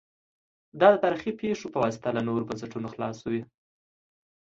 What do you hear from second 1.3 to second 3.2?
پېښو په واسطه له نورو بنسټونو جلا